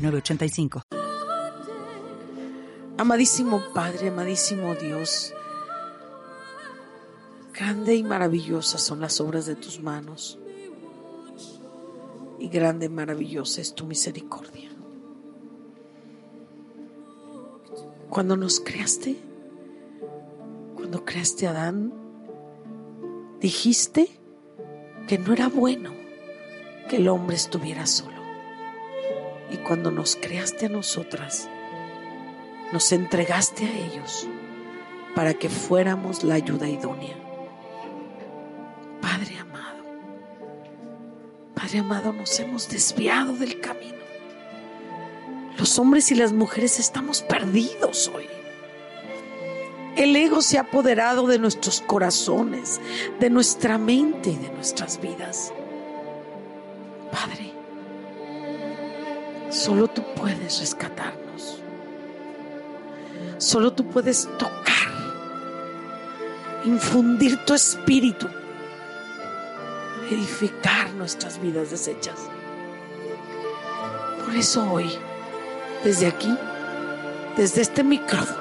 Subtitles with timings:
[0.00, 0.82] 906985.
[2.98, 5.32] Amadísimo Padre, amadísimo Dios,
[7.54, 10.38] grande y maravillosas son las obras de tus manos
[12.38, 14.70] y grande y maravillosa es tu misericordia.
[18.08, 19.16] Cuando nos creaste,
[20.74, 21.92] cuando creaste a Adán,
[23.40, 24.10] dijiste
[25.06, 25.90] que no era bueno
[26.88, 28.19] que el hombre estuviera solo.
[29.50, 31.48] Y cuando nos creaste a nosotras,
[32.72, 34.28] nos entregaste a ellos
[35.14, 37.16] para que fuéramos la ayuda idónea.
[39.00, 39.84] Padre amado,
[41.54, 43.98] Padre amado, nos hemos desviado del camino.
[45.58, 48.26] Los hombres y las mujeres estamos perdidos hoy.
[49.96, 52.80] El ego se ha apoderado de nuestros corazones,
[53.18, 55.52] de nuestra mente y de nuestras vidas.
[57.12, 57.49] Padre,
[59.50, 61.62] solo tú puedes rescatarnos.
[63.38, 64.90] Solo tú puedes tocar,
[66.64, 68.28] infundir tu espíritu,
[70.10, 72.18] edificar nuestras vidas deshechas.
[74.24, 74.90] Por eso hoy,
[75.84, 76.36] desde aquí,
[77.36, 78.40] desde este micrófono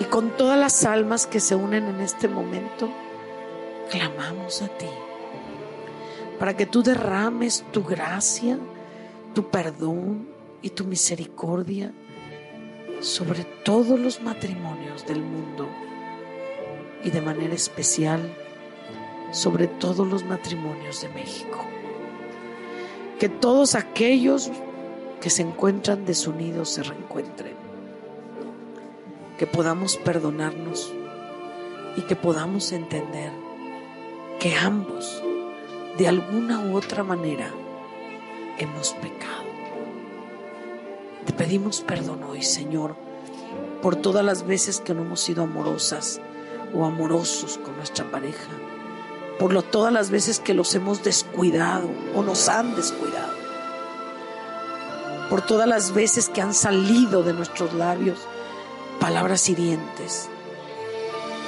[0.00, 2.88] y con todas las almas que se unen en este momento,
[3.90, 4.88] clamamos a ti
[6.38, 8.58] para que tú derrames tu gracia,
[9.34, 10.28] tu perdón
[10.62, 11.92] y tu misericordia
[13.00, 15.68] sobre todos los matrimonios del mundo
[17.02, 18.34] y de manera especial
[19.30, 21.58] sobre todos los matrimonios de México.
[23.18, 24.50] Que todos aquellos
[25.20, 27.54] que se encuentran desunidos se reencuentren.
[29.38, 30.92] Que podamos perdonarnos
[31.96, 33.32] y que podamos entender
[34.38, 35.22] que ambos,
[35.98, 37.50] de alguna u otra manera,
[38.58, 39.44] hemos pecado.
[41.26, 42.96] Te pedimos perdón hoy, Señor,
[43.82, 46.20] por todas las veces que no hemos sido amorosas
[46.74, 48.50] o amorosos con nuestra pareja,
[49.38, 53.34] por lo, todas las veces que los hemos descuidado o nos han descuidado,
[55.30, 58.18] por todas las veces que han salido de nuestros labios
[59.00, 60.28] palabras hirientes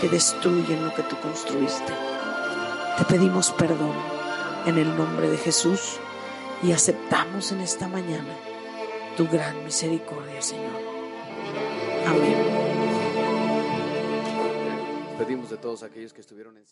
[0.00, 1.92] que destruyen lo que tú construiste.
[2.98, 3.94] Te pedimos perdón
[4.66, 5.98] en el nombre de Jesús
[6.62, 8.34] y aceptamos en esta mañana
[9.16, 10.72] tu gran misericordia, Señor.
[12.06, 12.36] Amén.
[15.18, 16.66] Pedimos de todos aquellos que estuvieron en